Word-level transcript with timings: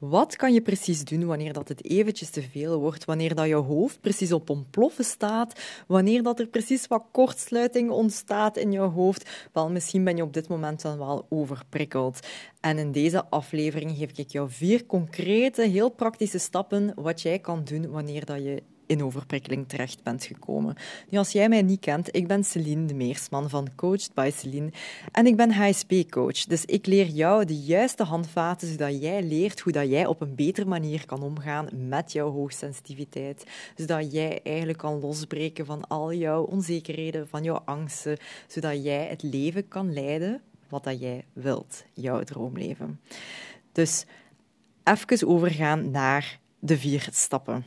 Wat 0.00 0.36
kan 0.36 0.52
je 0.52 0.60
precies 0.60 1.04
doen 1.04 1.26
wanneer 1.26 1.52
dat 1.52 1.68
het 1.68 1.84
eventjes 1.84 2.30
te 2.30 2.42
veel 2.42 2.78
wordt, 2.78 3.04
wanneer 3.04 3.34
dat 3.34 3.46
je 3.46 3.54
hoofd 3.54 4.00
precies 4.00 4.32
op 4.32 4.50
ontploffen 4.50 5.04
staat, 5.04 5.60
wanneer 5.86 6.22
dat 6.22 6.40
er 6.40 6.46
precies 6.46 6.86
wat 6.86 7.04
kortsluiting 7.10 7.90
ontstaat 7.90 8.56
in 8.56 8.72
je 8.72 8.78
hoofd? 8.78 9.48
Wel, 9.52 9.70
misschien 9.70 10.04
ben 10.04 10.16
je 10.16 10.22
op 10.22 10.32
dit 10.32 10.48
moment 10.48 10.82
dan 10.82 10.98
wel 10.98 11.26
overprikkeld. 11.28 12.20
En 12.60 12.78
in 12.78 12.92
deze 12.92 13.24
aflevering 13.24 13.96
geef 13.96 14.18
ik 14.18 14.30
jou 14.30 14.50
vier 14.50 14.86
concrete, 14.86 15.62
heel 15.62 15.90
praktische 15.90 16.38
stappen 16.38 16.92
wat 16.94 17.20
jij 17.20 17.38
kan 17.38 17.64
doen 17.64 17.90
wanneer 17.90 18.24
dat 18.24 18.42
je 18.42 18.62
in 18.90 19.02
overprikkeling 19.02 19.68
terecht 19.68 20.02
bent 20.02 20.24
gekomen. 20.24 20.74
Nu, 21.08 21.18
als 21.18 21.32
jij 21.32 21.48
mij 21.48 21.62
niet 21.62 21.80
kent, 21.80 22.16
ik 22.16 22.26
ben 22.26 22.44
Celine 22.44 22.86
de 22.86 22.94
Meersman 22.94 23.50
van 23.50 23.68
Coached 23.76 24.14
by 24.14 24.30
Celine 24.34 24.72
en 25.12 25.26
ik 25.26 25.36
ben 25.36 25.52
HSP-coach. 25.52 26.44
Dus 26.44 26.64
ik 26.64 26.86
leer 26.86 27.06
jou 27.06 27.44
de 27.44 27.58
juiste 27.58 28.02
handvaten 28.02 28.68
zodat 28.68 29.00
jij 29.02 29.22
leert 29.22 29.60
hoe 29.60 29.72
dat 29.72 29.88
jij 29.88 30.06
op 30.06 30.20
een 30.20 30.34
betere 30.34 30.66
manier 30.66 31.06
kan 31.06 31.22
omgaan 31.22 31.68
met 31.88 32.12
jouw 32.12 32.30
hoogsensitiviteit. 32.30 33.44
Zodat 33.76 34.12
jij 34.12 34.40
eigenlijk 34.42 34.78
kan 34.78 35.00
losbreken 35.00 35.66
van 35.66 35.88
al 35.88 36.12
jouw 36.12 36.42
onzekerheden, 36.42 37.28
van 37.28 37.42
jouw 37.42 37.62
angsten, 37.64 38.18
zodat 38.46 38.84
jij 38.84 39.06
het 39.06 39.22
leven 39.22 39.68
kan 39.68 39.92
leiden 39.92 40.40
wat 40.68 40.84
dat 40.84 41.00
jij 41.00 41.24
wilt, 41.32 41.84
jouw 41.92 42.22
droomleven. 42.22 43.00
Dus 43.72 44.04
even 44.84 45.28
overgaan 45.28 45.90
naar 45.90 46.38
de 46.58 46.78
vier 46.78 47.08
stappen. 47.10 47.64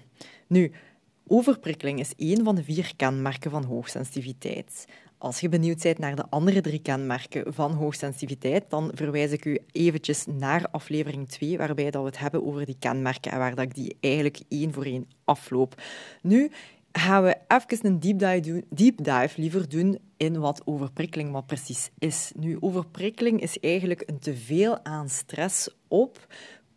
Nu, 0.48 0.71
Overprikkeling 1.27 2.00
is 2.00 2.13
één 2.18 2.44
van 2.44 2.55
de 2.55 2.63
vier 2.63 2.94
kenmerken 2.95 3.52
van 3.52 3.63
hoogsensitiviteit. 3.63 4.86
Als 5.18 5.40
je 5.40 5.49
benieuwd 5.49 5.82
bent 5.82 5.98
naar 5.98 6.16
de 6.16 6.30
andere 6.30 6.62
drie 6.62 6.80
kenmerken 6.80 7.54
van 7.54 7.72
hoogsensitiviteit, 7.72 8.70
dan 8.70 8.91
verwijs 8.94 9.32
ik 9.32 9.46
u 9.46 9.59
eventjes 9.72 10.26
naar 10.26 10.68
aflevering 10.72 11.30
2, 11.30 11.58
waarbij 11.58 11.91
dat 11.91 12.02
we 12.02 12.08
het 12.08 12.20
hebben 12.20 12.46
over 12.46 12.66
die 12.66 12.76
kenmerken 12.80 13.32
en 13.32 13.38
waar 13.38 13.55
dat 13.55 13.66
ik 13.66 13.76
die 13.76 13.98
eigenlijk 13.99 14.40
één 14.49 14.73
voor 14.73 14.86
één 14.86 15.08
afloop. 15.23 15.82
Nu 16.21 16.51
gaan 16.91 17.24
we 17.24 17.38
even 17.48 17.85
een 17.85 17.99
deep 17.99 18.20
dive, 18.20 18.40
doen, 18.40 18.66
deep 18.70 19.04
dive 19.04 19.41
liever 19.41 19.70
doen 19.70 19.99
in 20.18 20.40
wat 20.40 20.62
overprikkeling 20.66 21.32
wat 21.32 21.46
precies 21.46 21.90
is. 21.99 22.32
Nu, 22.35 22.57
overprikkeling 22.60 23.41
is 23.41 23.60
eigenlijk 23.60 24.04
een 24.05 24.20
teveel 24.20 24.85
aan 24.85 25.10
stress 25.10 25.70
op 25.88 26.27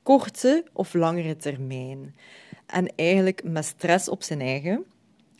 korte 0.02 0.64
of 0.72 0.94
langere 0.94 1.36
termijn. 1.36 2.14
En 2.66 2.92
eigenlijk 2.96 3.42
met 3.44 3.64
stress 3.64 4.08
op 4.08 4.22
zijn 4.22 4.40
eigen 4.40 4.84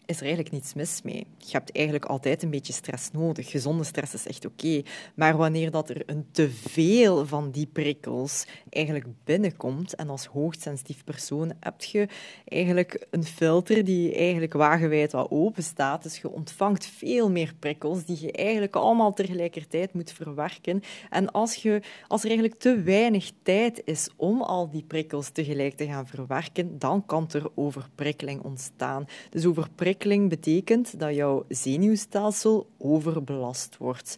is 0.07 0.17
er 0.17 0.25
eigenlijk 0.25 0.55
niets 0.55 0.75
mis 0.75 1.03
mee. 1.03 1.27
Je 1.39 1.53
hebt 1.53 1.73
eigenlijk 1.73 2.05
altijd 2.05 2.43
een 2.43 2.51
beetje 2.51 2.73
stress 2.73 3.11
nodig. 3.11 3.51
Gezonde 3.51 3.85
stress 3.85 4.15
is 4.15 4.27
echt 4.27 4.47
oké. 4.47 4.83
Maar 5.15 5.37
wanneer 5.37 5.71
dat 5.71 5.91
er 5.91 6.03
een 6.07 6.27
teveel 6.31 7.27
van 7.27 7.51
die 7.51 7.67
prikkels 7.67 8.47
eigenlijk 8.71 9.07
binnenkomt, 9.25 9.95
en 9.95 10.09
als 10.09 10.27
hoogsensitief 10.27 11.05
persoon 11.05 11.53
heb 11.61 11.83
je 11.83 12.09
eigenlijk 12.45 13.07
een 13.11 13.25
filter 13.25 13.84
die 13.84 14.15
eigenlijk 14.15 14.53
wagenwijd 14.53 15.12
wat 15.12 15.31
open 15.31 15.62
staat. 15.62 16.03
Dus 16.03 16.19
je 16.19 16.31
ontvangt 16.31 16.87
veel 16.87 17.31
meer 17.31 17.55
prikkels 17.59 18.05
die 18.05 18.21
je 18.21 18.33
eigenlijk 18.33 18.77
allemaal 18.77 19.12
tegelijkertijd 19.12 19.95
moet 19.95 20.12
verwerken. 20.12 20.83
En 21.11 21.33
als, 21.33 21.55
je, 21.55 21.83
als 22.09 22.23
er 22.23 22.29
eigenlijk 22.29 22.61
te 22.61 22.83
weinig 22.83 23.31
tijd 23.43 23.83
is 23.84 24.09
om 24.17 24.43
al 24.43 24.71
die 24.71 24.84
prikkels 24.87 25.31
tegelijk 25.31 25.77
te 25.77 25.87
gaan 25.87 26.07
verwerken, 26.07 26.79
dan 26.79 27.07
kan 27.07 27.29
er 27.33 27.51
overprikkeling 27.55 28.43
ontstaan. 28.43 29.07
Dus 29.31 29.47
overprikkeling 29.47 29.95
betekent 30.29 31.01
dat 31.01 31.15
jouw 31.15 31.45
zenuwstelsel 31.49 32.69
overbelast 32.79 33.77
wordt. 33.77 34.17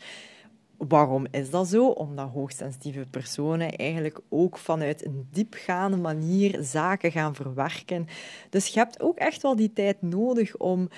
Waarom 0.77 1.27
is 1.31 1.51
dat 1.51 1.69
zo? 1.69 1.87
Omdat 1.87 2.31
hoogsensitieve 2.31 3.07
personen 3.11 3.77
eigenlijk 3.77 4.21
ook 4.29 4.59
vanuit 4.59 5.05
een 5.05 5.29
diepgaande 5.31 5.97
manier 5.97 6.59
zaken 6.61 7.13
gaan 7.13 7.35
verwerken. 7.35 8.07
Dus 8.51 8.67
je 8.67 8.79
hebt 8.79 9.01
ook 9.01 9.17
echt 9.17 9.43
wel 9.43 9.57
die 9.57 9.73
tijd 9.73 10.03
nodig 10.03 10.57
om 10.57 10.89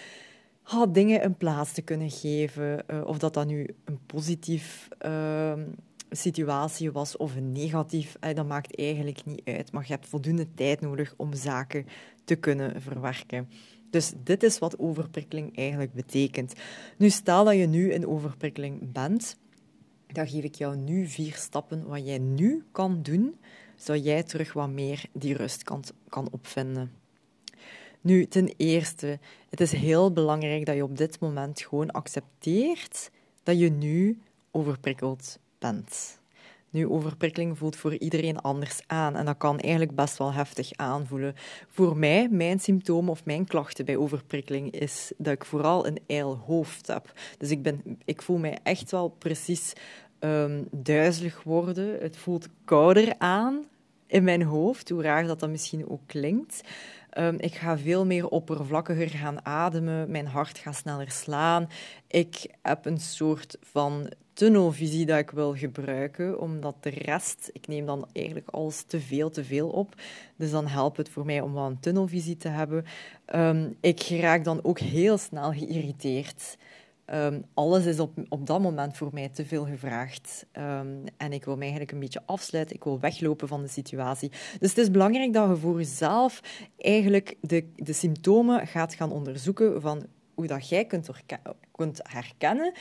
ah, 0.63 0.93
dingen 0.93 1.25
een 1.25 1.37
plaats 1.37 1.73
te 1.73 1.83
kunnen 1.83 2.11
geven. 2.11 2.85
Uh, 2.91 3.05
of 3.05 3.19
dat 3.19 3.35
dat 3.35 3.47
nu 3.47 3.67
een 3.85 3.99
positief 4.07 4.89
uh, 5.07 5.53
situatie 6.11 6.93
was 6.93 7.17
of 7.17 7.37
een 7.37 7.53
negatief, 7.53 8.17
uh, 8.25 8.35
dat 8.35 8.47
maakt 8.47 8.79
eigenlijk 8.79 9.25
niet 9.25 9.43
uit. 9.45 9.73
Maar 9.73 9.85
je 9.87 9.93
hebt 9.93 10.09
voldoende 10.09 10.55
tijd 10.55 10.81
nodig 10.81 11.15
om 11.17 11.35
zaken 11.35 11.87
te 12.25 12.35
kunnen 12.35 12.83
verwerken. 12.83 13.49
Dus 13.91 14.13
dit 14.25 14.43
is 14.43 14.59
wat 14.59 14.79
overprikkeling 14.79 15.57
eigenlijk 15.57 15.93
betekent. 15.93 16.53
Nu, 16.97 17.11
stel 17.11 17.45
dat 17.45 17.55
je 17.55 17.67
nu 17.67 17.93
in 17.93 18.07
overprikkeling 18.07 18.93
bent, 18.93 19.37
dan 20.07 20.29
geef 20.29 20.45
ik 20.45 20.55
jou 20.55 20.77
nu 20.77 21.07
vier 21.07 21.35
stappen 21.35 21.87
wat 21.87 22.07
jij 22.07 22.19
nu 22.19 22.65
kan 22.73 23.03
doen, 23.03 23.37
zodat 23.77 24.05
jij 24.05 24.23
terug 24.23 24.53
wat 24.53 24.71
meer 24.71 25.05
die 25.13 25.37
rust 25.37 25.63
kan, 25.63 25.85
kan 26.09 26.29
opvinden. 26.31 26.93
Nu, 28.01 28.27
ten 28.27 28.55
eerste, 28.57 29.19
het 29.49 29.61
is 29.61 29.73
heel 29.73 30.13
belangrijk 30.13 30.67
dat 30.67 30.75
je 30.75 30.85
op 30.85 30.97
dit 30.97 31.21
moment 31.21 31.61
gewoon 31.61 31.91
accepteert 31.91 33.11
dat 33.43 33.59
je 33.59 33.71
nu 33.71 34.19
overprikkeld 34.51 35.39
bent. 35.59 36.20
Nu, 36.71 36.89
overprikkeling 36.89 37.59
voelt 37.59 37.77
voor 37.77 37.97
iedereen 37.97 38.41
anders 38.41 38.81
aan 38.87 39.17
en 39.17 39.25
dat 39.25 39.37
kan 39.37 39.59
eigenlijk 39.59 39.95
best 39.95 40.19
wel 40.19 40.33
heftig 40.33 40.71
aanvoelen. 40.77 41.35
Voor 41.69 41.97
mij, 41.97 42.29
mijn 42.31 42.61
symptomen 42.61 43.11
of 43.11 43.25
mijn 43.25 43.47
klachten 43.47 43.85
bij 43.85 43.97
overprikkeling 43.97 44.71
is 44.71 45.13
dat 45.17 45.33
ik 45.33 45.45
vooral 45.45 45.87
een 45.87 45.99
ijl 46.07 46.37
hoofd 46.47 46.87
heb. 46.87 47.13
Dus 47.39 47.51
ik, 47.51 47.63
ben, 47.63 47.99
ik 48.05 48.23
voel 48.23 48.39
mij 48.39 48.59
echt 48.63 48.91
wel 48.91 49.09
precies 49.09 49.73
um, 50.21 50.69
duizelig 50.71 51.43
worden. 51.43 52.01
Het 52.01 52.17
voelt 52.17 52.49
kouder 52.65 53.15
aan 53.19 53.65
in 54.07 54.25
mijn 54.25 54.43
hoofd, 54.43 54.89
hoe 54.89 55.03
raar 55.03 55.27
dat 55.27 55.41
dat 55.41 55.51
misschien 55.51 55.89
ook 55.89 56.03
klinkt. 56.07 56.61
Um, 57.19 57.37
ik 57.39 57.55
ga 57.55 57.79
veel 57.79 58.07
meer 58.07 58.29
oppervlakkiger 58.29 59.09
gaan 59.09 59.47
ademen, 59.47 60.11
mijn 60.11 60.27
hart 60.27 60.59
gaat 60.59 60.75
sneller 60.75 61.11
slaan. 61.11 61.69
Ik 62.07 62.55
heb 62.63 62.87
een 62.87 63.01
soort 63.01 63.57
van 63.61 64.13
tunnelvisie 64.33 65.07
dat 65.07 65.19
ik 65.19 65.31
wil 65.31 65.55
gebruiken, 65.55 66.41
omdat 66.41 66.75
de 66.81 66.91
rest, 66.91 67.51
ik 67.53 67.67
neem 67.67 67.87
dan 67.87 68.09
eigenlijk 68.13 68.49
alles 68.49 68.83
te 68.83 69.01
veel, 69.01 69.31
te 69.31 69.45
veel 69.45 69.69
op. 69.69 69.95
Dus 70.37 70.51
dan 70.51 70.67
helpt 70.67 70.97
het 70.97 71.09
voor 71.09 71.25
mij 71.25 71.41
om 71.41 71.55
wel 71.55 71.67
een 71.67 71.81
tunnelvisie 71.81 72.37
te 72.37 72.49
hebben. 72.49 72.85
Um, 73.35 73.77
ik 73.81 74.03
raak 74.21 74.45
dan 74.45 74.65
ook 74.65 74.79
heel 74.79 75.19
snel 75.19 75.53
geïrriteerd. 75.53 76.57
Um, 77.15 77.45
alles 77.55 77.87
is 77.87 78.01
op, 78.01 78.13
op 78.29 78.47
dat 78.47 78.61
moment 78.61 78.97
voor 78.97 79.09
mij 79.13 79.29
te 79.29 79.47
veel 79.47 79.65
gevraagd. 79.65 80.47
Um, 80.53 81.05
en 81.17 81.33
ik 81.33 81.45
wil 81.45 81.55
mij 81.55 81.63
eigenlijk 81.63 81.93
een 81.93 82.01
beetje 82.01 82.23
afsluiten. 82.27 82.77
Ik 82.77 82.85
wil 82.85 83.01
weglopen 83.01 83.49
van 83.49 83.63
de 83.63 83.69
situatie. 83.69 84.31
Dus 84.59 84.69
het 84.69 84.79
is 84.79 84.91
belangrijk 84.91 85.33
dat 85.33 85.49
je 85.49 85.57
voor 85.57 85.77
jezelf 85.77 86.41
eigenlijk 86.79 87.37
de, 87.41 87.73
de 87.77 87.93
symptomen 87.93 88.67
gaat 88.67 88.95
gaan 88.95 89.13
onderzoeken 89.13 89.81
van 89.81 90.07
hoe 90.35 90.47
dat 90.47 90.69
jij 90.69 90.85
kunt, 90.85 91.09
kunt 91.73 92.01
herkennen 92.03 92.73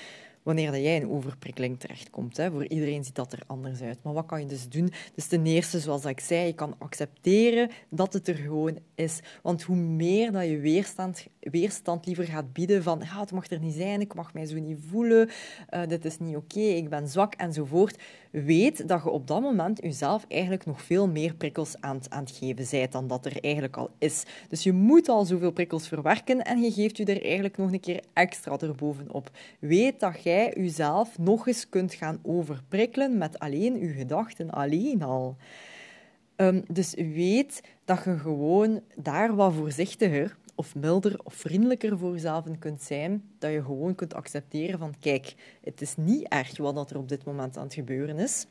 wanneer 0.44 0.72
dat 0.72 0.82
jij 0.82 0.96
in 0.96 1.10
overprikkeling 1.10 1.80
terechtkomt. 1.80 2.38
Hè. 2.38 2.52
Voor 2.52 2.66
iedereen 2.66 3.04
ziet 3.04 3.16
dat 3.16 3.32
er 3.32 3.42
anders 3.48 3.82
uit. 3.82 4.04
Maar 4.04 4.14
wat 4.14 4.26
kan 4.26 4.40
je 4.40 4.46
dus 4.46 4.70
doen? 4.70 4.92
Dus 5.16 5.26
ten 5.26 5.46
eerste, 5.46 5.80
zoals 5.80 6.06
ik 6.06 6.20
zei, 6.20 6.46
je 6.46 6.54
kan 6.54 6.76
accepteren 6.78 7.70
dat 7.90 8.14
het 8.14 8.28
er 8.28 8.36
gewoon 8.36 8.78
is. 8.96 9.20
Want 9.42 9.64
hoe 9.64 9.76
meer 9.76 10.32
dat 10.32 10.46
je 10.46 10.60
weerstand, 10.60 11.26
weerstand 11.40 12.06
liever 12.06 12.26
gaat 12.26 12.54
bieden 12.54 12.84
van 12.84 13.02
ja, 13.04 13.20
het 13.20 13.32
mag 13.32 13.50
er 13.50 13.60
niet 13.60 13.74
zijn, 13.74 14.02
ik 14.02 14.14
mag 14.14 14.34
mij 14.34 14.46
zo 14.46 14.60
niet 14.60 14.80
voelen, 14.88 15.30
uh, 15.74 15.88
dit 15.88 16.06
is 16.06 16.18
niet 16.18 16.36
oké, 16.36 16.60
ik 16.60 16.90
ben 16.90 17.08
zwak 17.08 17.34
enzovoort, 17.34 17.98
weet 18.32 18.88
dat 18.88 19.04
je 19.04 19.10
op 19.10 19.28
dat 19.28 19.42
moment 19.42 19.82
jezelf 19.82 20.26
eigenlijk 20.28 20.66
nog 20.66 20.82
veel 20.82 21.08
meer 21.08 21.34
prikkels 21.34 21.76
aan, 21.80 22.00
aan 22.10 22.24
het 22.24 22.32
geven 22.32 22.66
bent 22.72 22.92
dan 22.92 23.08
dat 23.08 23.26
er 23.26 23.44
eigenlijk 23.44 23.78
al 23.78 23.90
is. 23.98 24.24
Dus 24.48 24.64
je 24.64 24.74
moet 24.74 25.10
al 25.10 25.26
zoveel 25.26 25.52
prikkels 25.52 25.88
verwerken 25.88 26.42
en 26.42 26.62
je 26.62 26.72
geeft 26.72 26.98
je 26.98 27.06
er 27.06 27.24
eigenlijk 27.24 27.58
nog 27.58 27.72
een 27.72 27.80
keer 27.80 28.04
extra 28.14 28.58
erbovenop. 28.60 29.30
Weet 29.60 30.00
dat 30.00 30.24
jij 30.24 30.39
jij 30.40 30.54
jezelf 30.56 31.18
nog 31.18 31.48
eens 31.48 31.70
kunt 31.70 31.94
gaan 31.94 32.20
overprikkelen 32.22 33.18
met 33.18 33.40
alleen 33.40 33.80
je 33.80 33.94
gedachten 33.94 34.50
alleen 34.50 35.04
al. 35.04 35.36
Um, 36.36 36.64
dus 36.68 36.94
weet 36.94 37.62
dat 37.86 38.03
je 38.03 38.18
gewoon 38.18 38.82
daar 38.96 39.36
wat 39.36 39.53
voorzichtiger 39.53 40.38
of 40.56 40.76
milder 40.76 41.20
of 41.24 41.34
vriendelijker 41.34 41.97
voor 41.97 42.12
jezelf 42.12 42.46
kunt 42.59 42.82
zijn, 42.82 43.24
dat 43.40 43.52
je 43.52 43.64
gewoon 43.64 43.96
kunt 43.96 44.14
accepteren 44.14 44.80
van 44.80 44.94
kijk, 45.00 45.36
het 45.64 45.82
is 45.82 45.96
niet 45.97 46.28
erg 46.28 46.58
wat 46.58 46.92
er 46.92 46.97
op 46.97 47.09
dit 47.09 47.26
moment 47.26 47.58
aan 47.58 47.64
het 47.64 47.74
gebeuren 47.74 48.18
is. 48.18 48.46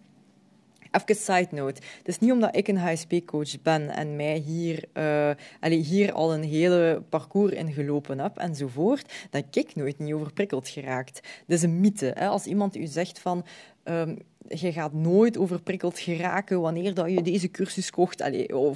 Even 0.91 1.15
side 1.15 1.49
note. 1.51 1.81
Het 1.99 2.09
is 2.09 2.19
niet 2.19 2.33
omdat 2.33 2.57
ik 2.57 2.69
een 2.69 2.79
HSP-coach 2.79 3.63
ben 3.63 3.91
en 3.91 4.17
mij 4.17 4.37
hier, 4.37 4.85
uh, 4.95 5.31
hier 5.71 6.13
al 6.13 6.35
een 6.35 6.43
hele 6.43 7.03
parcours 7.09 7.53
in 7.53 7.73
gelopen 7.73 8.19
heb 8.19 8.39
enzovoort, 8.39 9.13
dat 9.31 9.45
ik 9.51 9.75
nooit 9.75 9.99
niet 9.99 10.15
overprikkeld 10.15 10.69
geraakt. 10.69 11.21
Dat 11.47 11.57
is 11.57 11.63
een 11.63 11.81
mythe. 11.81 12.13
Hè? 12.15 12.27
Als 12.27 12.47
iemand 12.47 12.77
u 12.77 12.87
zegt 12.87 13.19
van 13.19 13.45
Ehm, 13.89 14.17
je 14.49 14.73
gaat 14.73 14.93
nooit 14.93 15.39
overprikkeld 15.39 15.99
geraken 15.99 16.61
wanneer 16.61 16.95
dat 16.95 17.11
je 17.11 17.23
deze 17.23 17.51
cursus 17.51 17.91
kocht, 17.91 18.31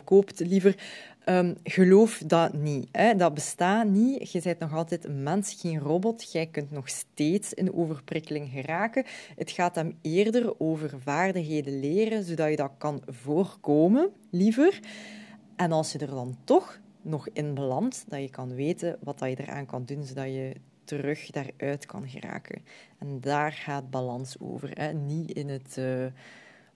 koopt 0.05 0.41
liever. 0.41 0.77
Um, 1.27 1.55
geloof 1.65 2.23
dat 2.27 2.53
niet. 2.53 2.89
Hè. 2.93 3.17
Dat 3.17 3.35
bestaat 3.35 3.87
niet. 3.87 4.33
Je 4.33 4.41
bent 4.43 4.59
nog 4.59 4.75
altijd 4.75 5.05
een 5.05 5.23
mens, 5.23 5.57
geen 5.61 5.79
robot. 5.79 6.33
Jij 6.33 6.47
kunt 6.47 6.71
nog 6.71 6.89
steeds 6.89 7.55
in 7.55 7.75
overprikkeling 7.75 8.51
geraken. 8.51 9.05
Het 9.37 9.51
gaat 9.51 9.75
hem 9.75 9.99
eerder 10.01 10.61
over 10.61 10.91
vaardigheden 11.03 11.81
leren, 11.81 12.25
zodat 12.25 12.51
je 12.51 12.57
dat 12.57 12.73
kan 12.79 13.03
voorkomen, 13.07 14.11
liever. 14.31 14.81
En 15.57 15.73
als 15.73 15.93
je 15.93 15.99
er 15.99 16.11
dan 16.11 16.37
toch 16.45 16.81
nog 17.03 17.29
in 17.33 17.55
belandt, 17.55 18.05
dat 18.09 18.21
je 18.21 18.31
kan 18.31 18.55
weten 18.55 18.99
wat 19.03 19.19
dat 19.19 19.29
je 19.29 19.37
eraan 19.41 19.67
kan 19.67 19.85
doen, 19.85 20.05
zodat 20.05 20.27
je 20.27 20.53
terug 20.99 21.31
daaruit 21.31 21.87
kan 21.87 22.09
geraken. 22.09 22.63
En 22.99 23.21
daar 23.21 23.53
gaat 23.53 23.91
balans 23.91 24.37
over. 24.39 24.71
Hè. 24.73 24.93
Niet 24.93 25.31
in 25.31 25.49
het 25.49 25.77
uh, 25.79 26.07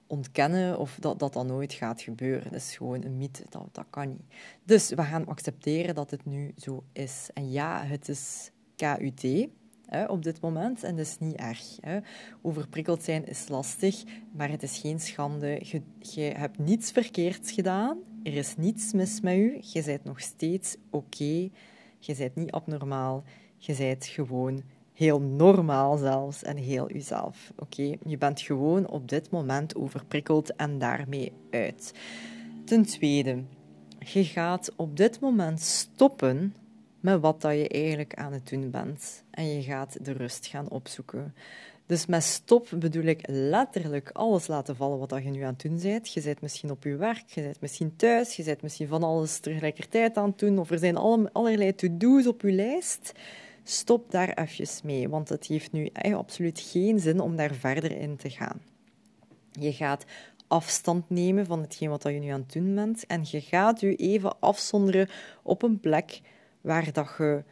ontkennen 0.07 0.79
of 0.79 0.97
dat 1.01 1.19
dat 1.19 1.33
dan 1.33 1.47
nooit 1.47 1.73
gaat 1.73 2.03
gebeuren. 2.03 2.53
Dat 2.53 2.61
is 2.61 2.77
gewoon 2.77 3.05
een 3.05 3.17
mythe, 3.17 3.45
dat, 3.49 3.69
dat 3.73 3.87
kan 3.91 4.09
niet. 4.09 4.35
Dus 4.65 4.89
we 4.89 5.03
gaan 5.03 5.27
accepteren 5.27 5.95
dat 5.95 6.11
het 6.11 6.25
nu 6.25 6.53
zo 6.57 6.85
is. 6.93 7.31
En 7.35 7.51
ja, 7.51 7.85
het 7.85 8.09
is 8.09 8.51
KUT, 8.77 9.49
Hè, 9.87 10.05
op 10.05 10.23
dit 10.23 10.41
moment. 10.41 10.83
En 10.83 10.97
dat 10.97 11.07
is 11.07 11.19
niet 11.19 11.37
erg. 11.37 11.77
Hè. 11.81 11.99
Overprikkeld 12.43 13.03
zijn 13.03 13.27
is 13.27 13.49
lastig, 13.49 14.05
maar 14.33 14.51
het 14.51 14.63
is 14.63 14.79
geen 14.79 15.01
schande. 15.01 15.61
Je, 15.63 15.83
je, 15.99 16.21
hebt 16.21 16.59
niets 16.59 16.91
verkeerds 16.91 17.53
gedaan. 17.53 17.99
Er 18.23 18.35
is 18.35 18.57
niets 18.57 18.93
mis 18.93 19.21
met 19.21 19.37
u. 19.37 19.59
Je 19.61 19.83
bent 19.83 20.05
nog 20.05 20.21
steeds 20.21 20.77
oké. 20.91 21.49
Je 21.99 22.15
bent 22.19 22.35
niet 22.35 22.51
abnormaal. 22.51 23.25
Je 23.57 23.75
bent 23.77 24.07
gewoon 24.07 24.63
heel 24.93 25.21
normaal 25.21 25.97
zelfs 25.97 26.43
en 26.43 26.57
heel 26.57 26.91
jezelf. 26.91 27.53
Oké, 27.57 27.97
je 28.05 28.19
bent 28.19 28.41
gewoon 28.41 28.89
op 28.89 29.09
dit 29.09 29.31
moment 29.31 29.77
overprikkeld 29.77 30.57
en 30.57 30.79
daarmee 30.79 31.33
uit. 31.51 31.93
Ten 32.65 32.83
tweede, 32.83 33.43
je 33.99 34.25
gaat 34.25 34.73
op 34.77 34.97
dit 34.97 35.21
moment 35.21 35.61
stoppen 35.61 36.55
met 37.01 37.21
wat 37.21 37.41
dat 37.41 37.53
je 37.53 37.69
eigenlijk 37.69 38.15
aan 38.15 38.33
het 38.33 38.49
doen 38.49 38.71
bent 38.71 39.25
en 39.31 39.55
je 39.55 39.63
gaat 39.63 40.05
de 40.05 40.13
rust 40.13 40.47
gaan 40.47 40.71
opzoeken. 40.71 41.35
Dus 41.87 42.07
met 42.07 42.23
stop 42.23 42.69
bedoel 42.79 43.05
ik 43.05 43.21
letterlijk 43.29 44.11
alles 44.13 44.47
laten 44.47 44.77
vallen 44.77 44.99
wat 44.99 45.23
je 45.23 45.31
nu 45.31 45.43
aan 45.43 45.53
het 45.53 45.63
doen 45.63 45.81
bent. 45.83 46.13
Je 46.13 46.21
bent 46.23 46.41
misschien 46.41 46.71
op 46.71 46.85
je 46.85 46.97
werk, 46.97 47.29
je 47.29 47.43
bent 47.43 47.61
misschien 47.61 47.97
thuis, 47.97 48.37
je 48.37 48.45
bent 48.45 48.63
misschien 48.63 48.89
van 48.89 49.03
alles 49.03 49.39
tegelijkertijd 49.39 50.17
aan 50.17 50.29
het 50.29 50.39
doen, 50.39 50.59
of 50.59 50.71
er 50.71 50.79
zijn 50.79 50.97
allerlei 51.33 51.75
to-do's 51.75 52.27
op 52.27 52.43
je 52.43 52.53
lijst. 52.53 53.13
Stop 53.69 54.11
daar 54.11 54.29
even 54.29 54.87
mee, 54.87 55.09
want 55.09 55.29
het 55.29 55.47
heeft 55.47 55.73
nu 55.73 55.91
absoluut 56.15 56.61
geen 56.61 57.01
zin 57.01 57.21
om 57.21 57.37
daar 57.37 57.55
verder 57.55 57.93
in 57.93 58.17
te 58.17 58.31
gaan. 58.31 58.61
Je 59.53 59.73
gaat 59.73 60.05
afstand 60.49 61.11
nemen 61.11 61.47
van 61.47 61.61
hetgeen 61.61 61.89
wat 61.89 62.03
je 62.03 62.11
nu 62.11 62.29
aan 62.29 62.41
het 62.41 62.53
doen 62.53 62.75
bent 62.75 63.07
en 63.07 63.23
je 63.31 63.41
gaat 63.41 63.81
je 63.81 63.97
even 63.97 64.41
afzonderen 64.41 65.09
op 65.43 65.63
een 65.63 65.81
plek 65.81 66.21
waar 66.61 66.93
dat 66.93 67.15
je 67.19 67.45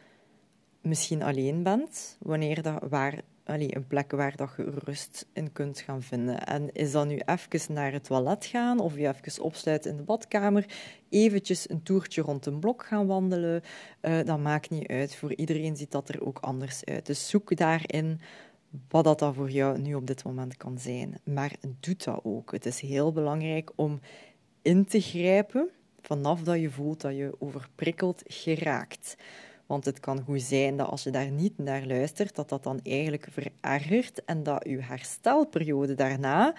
misschien 0.81 1.23
alleen 1.23 1.63
bent, 1.63 2.17
wanneer 2.21 2.63
dat, 2.63 2.83
waar, 2.89 3.21
een 3.45 3.87
plek 3.87 4.11
waar 4.11 4.37
dat 4.37 4.51
je 4.57 4.73
rust 4.85 5.27
in 5.33 5.53
kunt 5.53 5.81
gaan 5.81 6.03
vinden. 6.03 6.47
En 6.47 6.73
is 6.73 6.93
dat 6.93 7.07
nu 7.07 7.21
even 7.25 7.75
naar 7.75 7.93
het 7.93 8.05
toilet 8.05 8.45
gaan 8.45 8.81
of 8.81 8.97
je 8.97 9.09
even 9.09 9.43
opsluiten 9.43 9.91
in 9.91 9.97
de 9.97 10.03
badkamer, 10.03 10.67
eventjes 11.09 11.71
een 11.71 11.83
toertje 11.83 12.23
rond 12.23 12.47
een 12.47 12.59
blok 12.59 12.85
gaan 12.85 13.07
wandelen, 13.07 13.63
uh, 14.03 14.25
dat 14.25 14.39
maakt 14.39 14.71
niet 14.71 14.89
uit. 14.89 15.15
Voor 15.15 15.35
iedereen 15.35 15.77
ziet 15.77 15.91
dat 15.91 16.09
er 16.09 16.27
ook 16.27 16.39
anders 16.39 16.85
uit. 16.85 17.07
Dus 17.07 17.29
zoek 17.29 17.57
daarin 17.57 18.21
wat 18.89 19.05
dat, 19.05 19.19
dat 19.19 19.35
voor 19.35 19.51
jou 19.51 19.79
nu 19.79 19.95
op 19.95 20.07
dit 20.07 20.25
moment 20.25 20.57
kan 20.57 20.79
zijn. 20.79 21.19
Maar 21.25 21.53
doe 21.81 21.97
dat 21.97 22.21
ook. 22.23 22.53
Het 22.53 22.67
is 22.67 22.81
heel 22.81 23.13
belangrijk 23.13 23.73
om 23.75 24.01
in 24.63 24.85
te 24.85 25.01
grijpen 25.01 25.69
vanaf 26.01 26.43
dat 26.43 26.61
je 26.61 26.71
voelt 26.71 27.01
dat 27.01 27.17
je 27.17 27.37
overprikkeld 27.39 28.23
geraakt. 28.27 29.17
Want 29.67 29.85
het 29.85 30.01
kan 30.01 30.23
goed 30.23 30.43
zijn 30.43 30.77
dat 30.77 30.89
als 30.89 31.03
je 31.03 31.11
daar 31.11 31.31
niet 31.31 31.59
naar 31.59 31.87
luistert, 31.87 32.35
dat 32.35 32.49
dat 32.49 32.63
dan 32.63 32.81
eigenlijk 32.83 33.29
verergert 33.31 34.25
en 34.25 34.43
dat 34.43 34.65
je 34.67 34.83
herstelperiode 34.83 35.95
daarna 35.95 36.55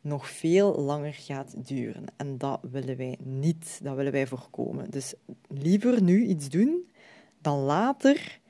nog 0.00 0.28
veel 0.28 0.80
langer 0.80 1.12
gaat 1.12 1.66
duren. 1.68 2.04
En 2.16 2.38
dat 2.38 2.60
willen 2.70 2.96
wij 2.96 3.16
niet, 3.22 3.80
dat 3.82 3.96
willen 3.96 4.12
wij 4.12 4.26
voorkomen. 4.26 4.90
Dus 4.90 5.14
liever 5.48 6.02
nu 6.02 6.24
iets 6.24 6.48
doen 6.48 6.90
dan 7.38 7.58
later 7.58 8.40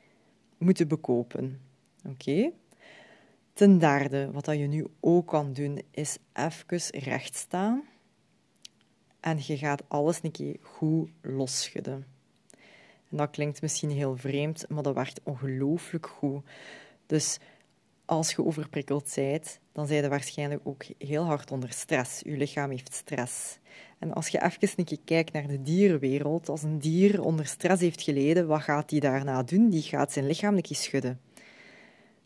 moeten 0.59 0.89
bekopen. 0.89 1.61
Oké? 2.09 2.51
Ten 3.53 3.79
derde, 3.79 4.31
wat 4.33 4.47
je 4.47 4.67
nu 4.67 4.87
ook 5.01 5.27
kan 5.27 5.53
doen, 5.53 5.83
is 5.91 6.19
even 6.33 7.01
recht 7.01 7.35
staan 7.35 7.83
en 9.21 9.39
je 9.43 9.57
gaat 9.57 9.83
alles 9.89 10.19
een 10.23 10.31
keer 10.31 10.57
goed 10.61 11.11
losschudden. 11.21 12.07
En 13.11 13.17
dat 13.17 13.31
klinkt 13.31 13.63
misschien 13.63 13.91
heel 13.91 14.17
vreemd, 14.17 14.65
maar 14.69 14.83
dat 14.83 14.95
werkt 14.95 15.21
ongelooflijk 15.23 16.07
goed. 16.07 16.45
Dus 17.07 17.39
als 18.05 18.31
je 18.31 18.45
overprikkeld 18.45 19.13
bent, 19.15 19.61
dan 19.73 19.87
zijn 19.87 20.03
je 20.03 20.09
waarschijnlijk 20.09 20.61
ook 20.65 20.85
heel 20.99 21.25
hard 21.25 21.51
onder 21.51 21.73
stress. 21.73 22.21
Je 22.21 22.37
lichaam 22.37 22.71
heeft 22.71 22.95
stress. 22.95 23.59
En 23.99 24.13
als 24.13 24.29
je 24.29 24.43
even 24.43 24.73
een 24.77 24.85
keer 24.85 25.01
kijkt 25.05 25.33
naar 25.33 25.47
de 25.47 25.63
dierenwereld, 25.63 26.49
als 26.49 26.63
een 26.63 26.79
dier 26.79 27.23
onder 27.23 27.47
stress 27.47 27.81
heeft 27.81 28.03
geleden, 28.03 28.47
wat 28.47 28.63
gaat 28.63 28.89
die 28.89 29.01
daarna 29.01 29.43
doen? 29.43 29.71
Die 29.71 29.83
gaat 29.83 30.13
zijn 30.13 30.27
lichaam 30.27 30.57
een 30.57 30.63
keer 30.63 30.77
schudden. 30.77 31.21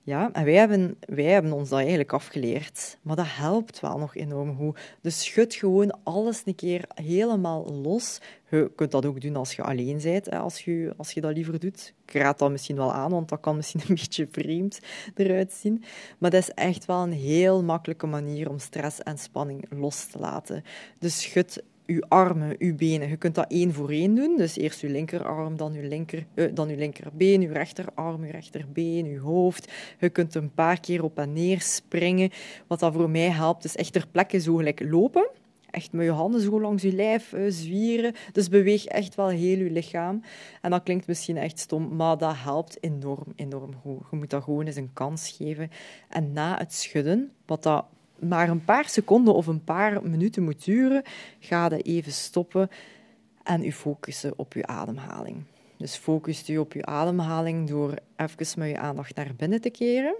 Ja, 0.07 0.33
en 0.33 0.45
wij 0.45 0.55
hebben, 0.55 0.97
wij 1.01 1.25
hebben 1.25 1.53
ons 1.53 1.69
dat 1.69 1.79
eigenlijk 1.79 2.13
afgeleerd. 2.13 2.99
Maar 3.03 3.17
dat 3.17 3.27
helpt 3.29 3.81
wel 3.81 3.99
nog 3.99 4.17
enorm 4.17 4.57
goed. 4.57 4.79
Dus 5.01 5.25
schud 5.25 5.55
gewoon 5.55 5.99
alles 6.03 6.43
een 6.45 6.55
keer 6.55 6.85
helemaal 6.95 7.73
los. 7.83 8.21
Je 8.51 8.71
kunt 8.75 8.91
dat 8.91 9.07
ook 9.07 9.21
doen 9.21 9.37
als 9.37 9.57
je 9.57 9.63
alleen 9.63 10.01
bent, 10.03 10.31
als 10.31 10.65
je, 10.65 10.95
als 10.97 11.11
je 11.11 11.21
dat 11.21 11.35
liever 11.35 11.59
doet. 11.59 11.95
Ik 12.07 12.15
raad 12.15 12.39
dat 12.39 12.51
misschien 12.51 12.77
wel 12.77 12.93
aan, 12.93 13.11
want 13.11 13.29
dat 13.29 13.41
kan 13.41 13.57
misschien 13.57 13.81
een 13.81 13.95
beetje 14.01 14.29
vreemd 14.31 14.81
eruit 15.15 15.53
zien. 15.53 15.85
Maar 16.19 16.31
dat 16.31 16.43
is 16.43 16.51
echt 16.51 16.85
wel 16.85 17.03
een 17.03 17.13
heel 17.13 17.63
makkelijke 17.63 18.07
manier 18.07 18.51
om 18.51 18.59
stress 18.59 19.03
en 19.03 19.19
spanning 19.19 19.67
los 19.71 20.07
te 20.07 20.19
laten. 20.19 20.65
Dus 20.99 21.23
schud 21.23 21.63
uw 21.87 22.03
armen, 22.09 22.57
uw 22.59 22.75
benen. 22.75 23.09
Je 23.09 23.17
kunt 23.17 23.35
dat 23.35 23.51
één 23.51 23.73
voor 23.73 23.91
één 23.91 24.15
doen. 24.15 24.37
Dus 24.37 24.57
eerst 24.57 24.83
uw 24.83 24.91
linkerarm, 24.91 25.57
dan 25.57 25.73
uw, 25.73 25.89
linker, 25.89 26.27
uh, 26.35 26.51
dan 26.55 26.69
uw 26.69 26.77
linkerbeen, 26.77 27.43
uw 27.43 27.53
rechterarm, 27.53 28.23
uw 28.23 28.31
rechterbeen, 28.31 29.07
uw 29.07 29.21
hoofd. 29.21 29.73
Je 29.99 30.09
kunt 30.09 30.35
een 30.35 30.55
paar 30.55 30.81
keer 30.81 31.03
op 31.03 31.19
en 31.19 31.33
neer 31.33 31.61
springen. 31.61 32.31
Wat 32.67 32.81
dat 32.81 32.93
voor 32.93 33.11
mij 33.11 33.31
helpt, 33.31 33.65
is 33.65 33.77
echt 33.77 33.93
ter 33.93 34.07
plekke 34.11 34.41
zo 34.41 34.55
gelijk 34.55 34.83
lopen. 34.91 35.29
Echt 35.71 35.93
met 35.93 36.05
je 36.05 36.13
handen 36.13 36.41
zo 36.41 36.61
langs 36.61 36.83
je 36.83 36.93
lijf 36.93 37.33
uh, 37.33 37.51
zwieren. 37.51 38.15
Dus 38.33 38.49
beweeg 38.49 38.85
echt 38.85 39.15
wel 39.15 39.29
heel 39.29 39.59
je 39.59 39.71
lichaam. 39.71 40.23
En 40.61 40.71
dat 40.71 40.83
klinkt 40.83 41.07
misschien 41.07 41.37
echt 41.37 41.59
stom, 41.59 41.97
maar 41.97 42.19
dat 42.19 42.35
helpt 42.37 42.77
enorm, 42.81 43.33
enorm 43.37 43.75
goed. 43.75 44.03
Je 44.11 44.17
moet 44.17 44.31
dat 44.31 44.43
gewoon 44.43 44.67
eens 44.67 44.77
een 44.77 44.93
kans 44.93 45.31
geven. 45.31 45.71
En 46.09 46.33
na 46.33 46.59
het 46.59 46.75
schudden, 46.75 47.33
wat 47.47 47.63
dat 47.63 47.85
maar 48.29 48.49
een 48.49 48.65
paar 48.65 48.89
seconden 48.89 49.35
of 49.35 49.47
een 49.47 49.65
paar 49.65 50.03
minuten 50.03 50.43
moet 50.43 50.65
duren, 50.65 51.03
ga 51.39 51.69
je 51.69 51.83
even 51.83 52.13
stoppen 52.13 52.69
en 53.43 53.63
je 53.63 53.73
focussen 53.73 54.33
op 54.37 54.53
je 54.53 54.67
ademhaling. 54.67 55.45
Dus 55.77 55.97
focus 55.97 56.41
je 56.41 56.61
op 56.61 56.73
je 56.73 56.85
ademhaling 56.85 57.69
door 57.69 57.95
even 58.17 58.59
met 58.59 58.69
je 58.69 58.79
aandacht 58.79 59.15
naar 59.15 59.35
binnen 59.37 59.61
te 59.61 59.71
keren. 59.71 60.15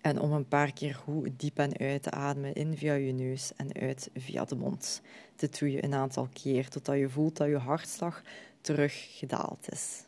En 0.00 0.20
om 0.20 0.32
een 0.32 0.48
paar 0.48 0.72
keer 0.72 0.94
goed 0.94 1.30
diep 1.36 1.58
en 1.58 1.78
uit 1.78 2.02
te 2.02 2.10
ademen, 2.10 2.54
in 2.54 2.76
via 2.76 2.94
je 2.94 3.12
neus 3.12 3.52
en 3.56 3.74
uit 3.80 4.10
via 4.14 4.44
de 4.44 4.56
mond. 4.56 5.02
Dit 5.36 5.58
doe 5.58 5.70
je 5.70 5.84
een 5.84 5.94
aantal 5.94 6.28
keer, 6.32 6.68
totdat 6.68 6.98
je 6.98 7.08
voelt 7.08 7.36
dat 7.36 7.48
je 7.48 7.56
hartslag 7.56 8.22
terug 8.60 9.18
gedaald 9.18 9.72
is. 9.72 10.04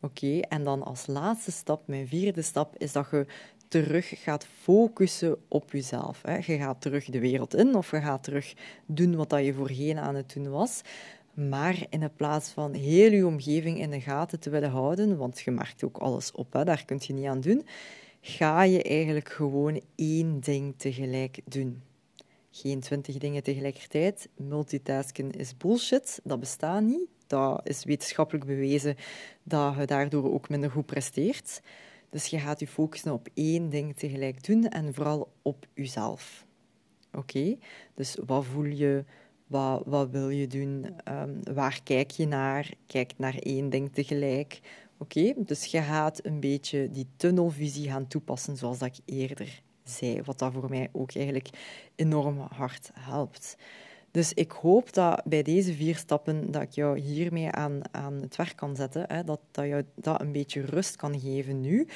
Oké, 0.00 0.40
en 0.40 0.64
dan 0.64 0.82
als 0.82 1.06
laatste 1.06 1.50
stap, 1.50 1.86
mijn 1.86 2.08
vierde 2.08 2.42
stap, 2.42 2.76
is 2.76 2.92
dat 2.92 3.10
je 3.10 3.26
terug 3.68 4.22
gaat 4.22 4.46
focussen 4.62 5.36
op 5.48 5.72
jezelf. 5.72 6.22
Hè. 6.22 6.36
Je 6.36 6.58
gaat 6.58 6.80
terug 6.80 7.04
de 7.04 7.20
wereld 7.20 7.54
in 7.54 7.74
of 7.74 7.90
je 7.90 8.00
gaat 8.00 8.22
terug 8.22 8.54
doen 8.86 9.16
wat 9.16 9.30
je 9.30 9.54
voorheen 9.54 9.98
aan 9.98 10.14
het 10.14 10.32
doen 10.32 10.50
was. 10.50 10.82
Maar 11.34 11.86
in 11.90 12.10
plaats 12.16 12.50
van 12.50 12.72
heel 12.72 13.12
je 13.12 13.26
omgeving 13.26 13.78
in 13.78 13.90
de 13.90 14.00
gaten 14.00 14.40
te 14.40 14.50
willen 14.50 14.70
houden, 14.70 15.16
want 15.16 15.40
je 15.40 15.50
merkt 15.50 15.84
ook 15.84 15.96
alles 15.98 16.32
op, 16.32 16.52
hè, 16.52 16.64
daar 16.64 16.84
kun 16.84 17.00
je 17.00 17.12
niet 17.12 17.26
aan 17.26 17.40
doen, 17.40 17.66
ga 18.20 18.62
je 18.62 18.82
eigenlijk 18.82 19.28
gewoon 19.28 19.80
één 19.94 20.40
ding 20.40 20.74
tegelijk 20.76 21.40
doen. 21.44 21.82
Geen 22.50 22.80
twintig 22.80 23.18
dingen 23.18 23.42
tegelijkertijd. 23.42 24.28
Multitasken 24.36 25.30
is 25.30 25.56
bullshit, 25.56 26.20
dat 26.24 26.40
bestaat 26.40 26.82
niet. 26.82 27.08
Dat 27.26 27.60
is 27.64 27.84
wetenschappelijk 27.84 28.44
bewezen 28.44 28.96
dat 29.42 29.74
je 29.78 29.86
daardoor 29.86 30.32
ook 30.32 30.48
minder 30.48 30.70
goed 30.70 30.86
presteert. 30.86 31.60
Dus 32.10 32.26
je 32.26 32.38
gaat 32.38 32.60
je 32.60 32.66
focussen 32.66 33.12
op 33.12 33.28
één 33.34 33.68
ding 33.68 33.96
tegelijk 33.96 34.44
doen 34.44 34.68
en 34.68 34.94
vooral 34.94 35.32
op 35.42 35.66
jezelf. 35.74 36.46
Oké? 37.12 37.56
Dus 37.94 38.16
wat 38.26 38.44
voel 38.44 38.64
je? 38.64 39.04
Wat, 39.46 39.82
wat 39.86 40.10
wil 40.10 40.28
je 40.28 40.46
doen? 40.46 40.86
Ehm, 41.04 41.54
waar 41.54 41.80
kijk 41.82 42.10
je 42.10 42.26
naar? 42.26 42.70
Kijk 42.86 43.12
naar 43.16 43.34
één 43.34 43.70
ding 43.70 43.92
tegelijk. 43.92 44.60
Oké? 44.98 45.34
Dus 45.36 45.64
je 45.64 45.82
gaat 45.82 46.24
een 46.24 46.40
beetje 46.40 46.90
die 46.90 47.06
tunnelvisie 47.16 47.90
gaan 47.90 48.06
toepassen, 48.06 48.56
zoals 48.56 48.78
dat 48.78 48.88
ik 48.88 49.14
eerder 49.14 49.62
zij. 49.84 50.22
Wat 50.24 50.38
dat 50.38 50.52
voor 50.52 50.68
mij 50.68 50.88
ook 50.92 51.14
eigenlijk 51.14 51.48
enorm 51.94 52.38
hard 52.38 52.90
helpt. 52.94 53.56
Dus 54.18 54.32
ik 54.34 54.50
hoop 54.50 54.92
dat 54.92 55.22
bij 55.24 55.42
deze 55.42 55.72
vier 55.72 55.96
stappen 55.96 56.50
dat 56.50 56.62
ik 56.62 56.70
jou 56.70 56.98
hiermee 56.98 57.50
aan, 57.50 57.80
aan 57.90 58.14
het 58.14 58.36
werk 58.36 58.56
kan 58.56 58.76
zetten. 58.76 59.04
Hè, 59.08 59.24
dat, 59.24 59.40
dat 59.50 59.66
jou 59.66 59.82
dat 59.94 60.20
een 60.20 60.32
beetje 60.32 60.60
rust 60.60 60.96
kan 60.96 61.20
geven 61.20 61.60
nu. 61.60 61.86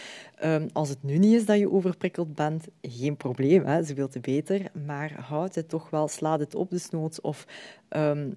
Um, 0.45 0.69
als 0.73 0.89
het 0.89 1.03
nu 1.03 1.19
niet 1.19 1.33
is 1.35 1.45
dat 1.47 1.59
je 1.59 1.71
overprikkeld 1.71 2.35
bent, 2.35 2.67
geen 2.83 3.17
probleem, 3.17 3.65
hè, 3.65 3.83
zoveel 3.83 4.09
te 4.09 4.21
beter. 4.21 4.71
Maar 4.87 5.21
houd 5.21 5.55
het 5.55 5.69
toch 5.69 5.91
wel, 5.91 6.09
sla 6.09 6.39
het 6.39 6.55
op 6.55 6.71
de 6.71 6.79
snoot 6.79 7.21
of... 7.21 7.47
Um, 7.91 8.35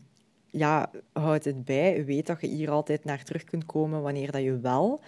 ja, 0.50 0.92
houd 1.14 1.44
het 1.44 1.66
bij. 1.66 2.06
Weet 2.06 2.28
dat 2.28 2.42
je 2.42 2.48
hier 2.48 2.70
altijd 2.70 3.04
naar 3.04 3.24
terug 3.24 3.44
kunt 3.44 3.66
komen 3.66 4.02
wanneer 4.02 4.32
dat 4.32 4.42
je 4.42 4.60
wel 4.60 5.00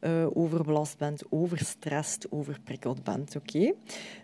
uh, 0.00 0.26
overbelast 0.32 0.98
bent, 0.98 1.22
overstrest, 1.28 2.26
overprikkeld 2.30 3.04
bent. 3.04 3.36
Oké? 3.36 3.72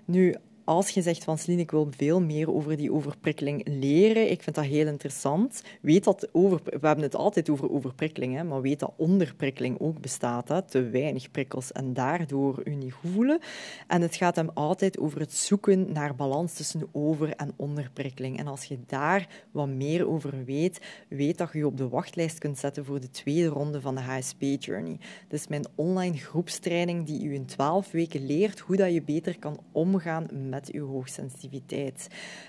Nu, 0.05 0.35
als 0.65 0.91
je 0.91 1.03
zegt 1.03 1.25
van 1.25 1.39
Celine, 1.39 1.63
ik 1.63 1.71
wil 1.71 1.89
veel 1.97 2.21
meer 2.21 2.55
over 2.55 2.77
die 2.77 2.93
overprikkeling 2.93 3.63
leren, 3.69 4.31
ik 4.31 4.43
vind 4.43 4.57
dat 4.57 4.65
heel 4.65 4.87
interessant. 4.87 5.63
Weet 5.81 6.05
dat 6.05 6.29
over, 6.33 6.61
we 6.65 6.87
hebben 6.87 7.05
het 7.05 7.17
altijd 7.17 7.51
over 7.51 7.71
overprikkeling, 7.71 8.35
hè, 8.35 8.45
maar 8.45 8.61
weet 8.61 8.79
dat 8.79 8.93
onderprikkeling 8.97 9.81
ook 9.81 10.01
bestaat. 10.01 10.49
Hè, 10.49 10.63
te 10.63 10.83
weinig 10.83 11.31
prikkels 11.31 11.73
en 11.73 11.95
daardoor 11.95 12.61
je 12.65 12.77
niet 12.77 12.95
voelen. 13.03 13.39
En 13.87 14.03
het 14.03 14.17
gaat 14.17 14.37
hem 14.37 14.51
altijd 14.55 14.99
over 14.99 15.21
het 15.21 15.35
zoeken 15.35 15.93
naar 15.93 16.15
balans 16.15 16.55
tussen 16.55 16.89
over- 16.93 17.35
en 17.37 17.53
onderprikkeling. 17.57 18.39
En 18.39 18.47
als 18.47 18.65
je 18.65 18.79
daar 18.87 19.29
wat 19.51 19.69
meer 19.69 20.09
over 20.09 20.45
weet, 20.45 20.81
weet 21.09 21.39
dat 21.39 21.53
je 21.53 21.59
je 21.59 21.67
op 21.67 21.77
de 21.77 21.89
wachtlijst 21.89 22.39
kunt 22.39 22.59
zetten 22.59 22.85
voor 22.85 23.01
de 23.01 23.11
tweede 23.11 23.49
ronde 23.49 23.81
van 23.81 23.95
de 23.95 24.01
HSP 24.01 24.43
Journey. 24.59 24.99
Dus 25.29 25.49
mijn 25.49 25.67
online 25.75 26.17
groepstraining 26.17 27.07
die 27.07 27.25
u 27.25 27.35
in 27.35 27.47
twaalf 27.47 27.91
weken 27.91 28.27
leert 28.27 28.59
hoe 28.59 28.77
dat 28.77 28.93
je 28.93 29.03
beter 29.03 29.39
kan 29.39 29.59
omgaan 29.73 30.27
met 30.49 30.54
met 30.55 30.69
je 30.73 30.81
hoogsensitiviteit. 30.81 32.09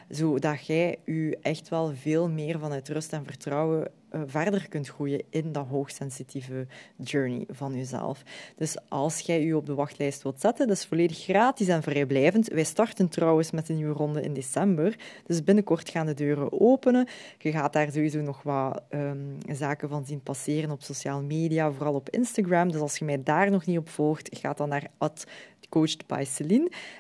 Zodat 0.10 0.66
jij 0.66 0.98
je 1.06 1.38
echt 1.42 1.70
wel 1.70 1.96
veel 1.96 2.30
meer 2.30 2.60
vanuit 2.60 2.90
rust 2.90 3.14
en 3.14 3.26
vertrouwen 3.26 3.92
verder 4.26 4.70
kunt 4.70 4.88
groeien 4.88 5.24
in 5.30 5.52
dat 5.52 5.68
hoogsensitieve 5.68 6.68
journey 6.98 7.46
van 7.50 7.76
jezelf. 7.76 8.24
Dus 8.56 8.78
als 8.90 9.20
jij 9.20 9.44
je 9.44 9.58
op 9.58 9.66
de 9.66 9.74
wachtlijst 9.74 10.24
wilt 10.24 10.42
zetten, 10.42 10.68
dat 10.68 10.78
is 10.78 10.86
volledig 10.86 11.18
gratis 11.18 11.68
en 11.68 11.84
vrijblijvend. 11.84 12.48
Wij 12.48 12.64
starten 12.64 13.10
trouwens 13.10 13.52
met 13.52 13.70
een 13.70 13.76
nieuwe 13.76 13.94
ronde 13.94 14.22
in 14.22 14.34
december. 14.34 15.00
Dus 15.26 15.44
binnenkort 15.44 15.90
gaan 15.90 16.06
de 16.06 16.14
deuren 16.14 16.62
openen. 16.62 17.08
Je 17.38 17.52
gaat 17.52 17.74
daar 17.74 17.92
sowieso 17.92 18.22
nog 18.22 18.44
wat 18.44 18.82
um, 18.90 19.38
zaken 19.52 19.90
van 19.90 20.06
zien 20.06 20.22
passeren 20.22 20.72
op 20.72 20.82
sociale 20.82 21.22
media, 21.22 21.72
vooral 21.72 21.94
op 21.94 22.10
Instagram. 22.10 22.72
Dus 22.72 22.82
als 22.82 22.98
je 22.98 23.06
mij 23.06 23.24
daar 23.24 23.52
nog 23.52 23.66
niet 23.66 23.78
op 23.78 23.90
volgt, 23.90 24.38
ga 24.38 24.54
dan 24.54 24.70
naar 24.70 24.90
Coached 25.70 26.08
by. 26.08 26.26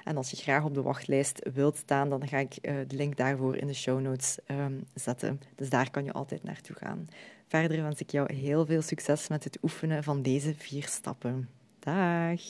En 0.03 0.17
als 0.17 0.31
je 0.31 0.37
graag 0.37 0.63
op 0.63 0.73
de 0.73 0.81
wachtlijst 0.81 1.49
wilt 1.53 1.77
staan, 1.77 2.09
dan 2.09 2.27
ga 2.27 2.37
ik 2.37 2.57
uh, 2.61 2.75
de 2.87 2.95
link 2.95 3.17
daarvoor 3.17 3.55
in 3.55 3.67
de 3.67 3.73
show 3.73 3.99
notes 3.99 4.37
um, 4.47 4.83
zetten. 4.93 5.39
Dus 5.55 5.69
daar 5.69 5.91
kan 5.91 6.03
je 6.03 6.11
altijd 6.11 6.43
naartoe 6.43 6.75
gaan. 6.75 7.04
Verder 7.47 7.81
wens 7.81 7.99
ik 7.99 8.09
jou 8.11 8.33
heel 8.33 8.65
veel 8.65 8.81
succes 8.81 9.27
met 9.27 9.43
het 9.43 9.57
oefenen 9.61 10.03
van 10.03 10.21
deze 10.21 10.53
vier 10.57 10.87
stappen. 10.87 11.49
Dag! 11.79 12.41